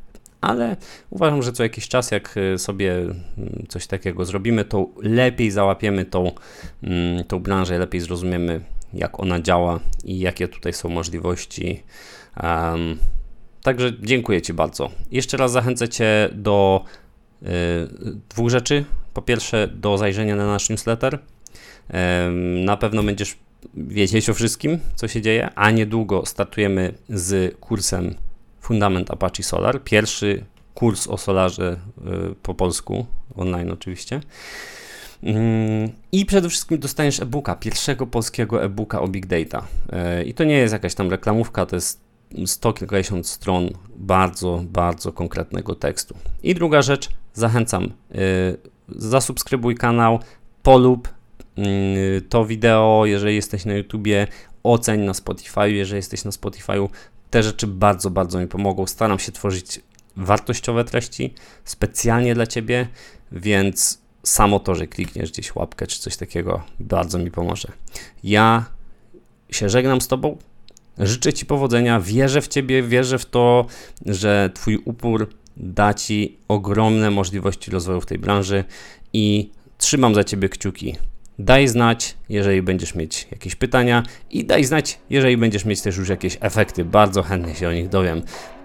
[0.45, 0.77] ale
[1.11, 6.05] uważam, że co jakiś czas, jak y, sobie mm, coś takiego zrobimy, to lepiej załapiemy
[6.05, 6.33] tą,
[6.83, 8.61] mm, tą branżę, lepiej zrozumiemy,
[8.95, 11.83] jak ona działa i jakie tutaj są możliwości.
[12.43, 12.99] Um,
[13.63, 14.91] także dziękuję Ci bardzo.
[15.11, 16.85] Jeszcze raz zachęcę Cię do
[17.43, 17.47] y,
[18.29, 18.85] dwóch rzeczy.
[19.15, 21.19] Po pierwsze, do zajrzenia na nasz newsletter.
[21.93, 23.37] Um, na pewno będziesz
[23.75, 28.15] wiedzieć o wszystkim, co się dzieje, a niedługo startujemy z kursem
[28.65, 29.83] Fundament Apache Solar.
[29.83, 31.77] Pierwszy kurs o solarze
[32.33, 34.21] y, po polsku, online oczywiście.
[35.23, 39.67] Mm, I przede wszystkim dostaniesz e-booka, pierwszego polskiego e-booka o Big Data.
[40.21, 42.01] Y, I to nie jest jakaś tam reklamówka, to jest
[42.47, 46.15] sto kilkadziesiąt stron bardzo, bardzo konkretnego tekstu.
[46.43, 47.91] I druga rzecz, zachęcam, y,
[48.89, 50.19] zasubskrybuj kanał,
[50.63, 51.09] polub
[52.29, 54.27] to wideo, jeżeli jesteś na YouTubie,
[54.63, 56.73] oceń na Spotify, jeżeli jesteś na Spotify,
[57.35, 58.87] te rzeczy bardzo, bardzo mi pomogą.
[58.87, 59.81] Staram się tworzyć
[60.17, 62.89] wartościowe treści specjalnie dla Ciebie,
[63.33, 67.69] więc samo to, że klikniesz gdzieś łapkę czy coś takiego, bardzo mi pomoże.
[68.25, 68.65] Ja
[69.51, 70.39] się żegnam z Tobą.
[70.99, 73.67] Życzę Ci powodzenia, wierzę w Ciebie, wierzę w to,
[74.07, 78.65] że Twój upór da Ci ogromne możliwości rozwoju w tej branży
[79.13, 80.97] i trzymam za Ciebie kciuki.
[81.39, 86.09] Daj znać, jeżeli będziesz mieć jakieś pytania i daj znać, jeżeli będziesz mieć też już
[86.09, 86.85] jakieś efekty.
[86.85, 88.23] Bardzo chętnie się o nich dowiem.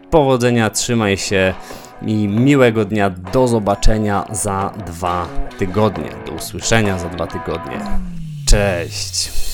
[0.09, 1.53] Powodzenia, trzymaj się
[2.01, 3.09] i miłego dnia.
[3.09, 6.09] Do zobaczenia za dwa tygodnie.
[6.25, 7.79] Do usłyszenia za dwa tygodnie.
[8.45, 9.48] Cześć!